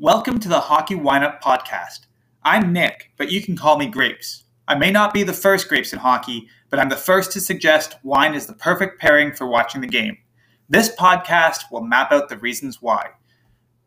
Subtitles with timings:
[0.00, 2.06] Welcome to the Hockey Wineup Podcast.
[2.44, 4.44] I'm Nick, but you can call me Grapes.
[4.68, 7.96] I may not be the first Grapes in hockey, but I'm the first to suggest
[8.04, 10.16] wine is the perfect pairing for watching the game.
[10.68, 13.08] This podcast will map out the reasons why.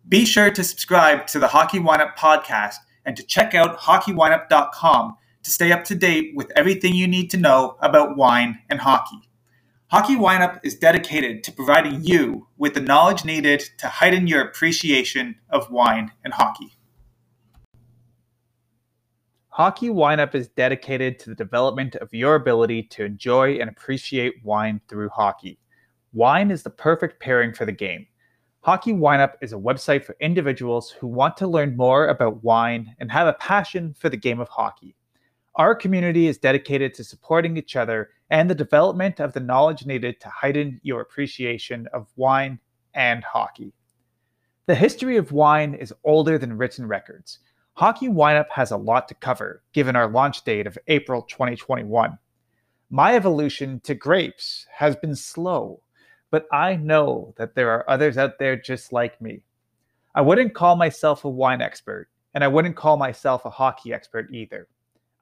[0.10, 2.76] Be sure to subscribe to the Hockey Wineup Podcast
[3.06, 7.38] and to check out hockeywineup.com to stay up to date with everything you need to
[7.38, 9.31] know about wine and hockey.
[9.92, 15.36] Hockey Wineup is dedicated to providing you with the knowledge needed to heighten your appreciation
[15.50, 16.78] of wine and hockey.
[19.50, 24.80] Hockey Wineup is dedicated to the development of your ability to enjoy and appreciate wine
[24.88, 25.60] through hockey.
[26.14, 28.08] Wine is the perfect pairing for the game.
[28.62, 33.12] Hockey Wineup is a website for individuals who want to learn more about wine and
[33.12, 34.96] have a passion for the game of hockey.
[35.56, 40.20] Our community is dedicated to supporting each other and the development of the knowledge needed
[40.22, 42.58] to heighten your appreciation of wine
[42.94, 43.74] and hockey.
[44.68, 47.40] The history of wine is older than written records.
[47.74, 52.18] Hockey Wineup has a lot to cover, given our launch date of April 2021.
[52.90, 55.82] My evolution to grapes has been slow,
[56.30, 59.42] but I know that there are others out there just like me.
[60.16, 64.34] I wouldn't call myself a wine expert, and I wouldn't call myself a hockey expert
[64.34, 64.70] either.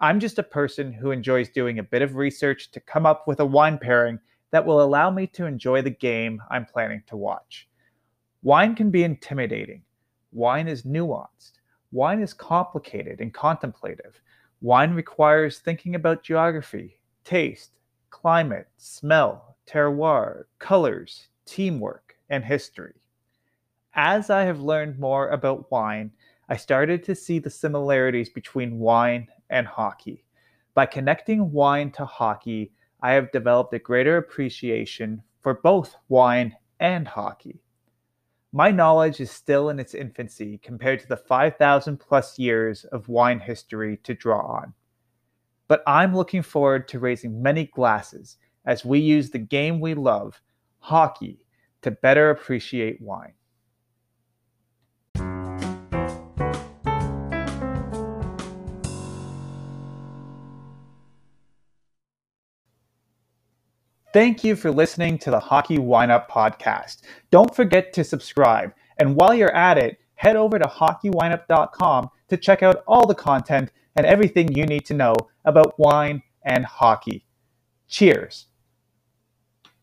[0.02, 3.42] I'm just a person who enjoys doing a bit of research to come up with
[3.42, 4.18] a wine pairing
[4.52, 7.68] that will allow me to enjoy the game I'm planning to watch.
[8.42, 9.82] Wine can be intimidating.
[10.32, 11.60] Wine is nuanced.
[11.92, 14.22] Wine is complicated and contemplative.
[14.62, 17.72] Wine requires thinking about geography, taste,
[18.10, 22.94] climate, smell, terroir, colors, teamwork, and history.
[23.96, 26.12] As I have learned more about wine,
[26.48, 30.24] I started to see the similarities between wine and hockey.
[30.74, 37.08] By connecting wine to hockey, I have developed a greater appreciation for both wine and
[37.08, 37.62] hockey.
[38.52, 43.40] My knowledge is still in its infancy compared to the 5,000 plus years of wine
[43.40, 44.74] history to draw on.
[45.68, 50.42] But I'm looking forward to raising many glasses as we use the game we love,
[50.80, 51.46] hockey,
[51.84, 53.34] to better appreciate wine.
[64.12, 67.02] Thank you for listening to the Hockey Wineup podcast.
[67.30, 68.74] Don't forget to subscribe.
[68.98, 73.72] And while you're at it, head over to hockeywineup.com to check out all the content
[73.96, 75.14] and everything you need to know
[75.46, 77.24] about wine and hockey.
[77.88, 78.48] Cheers.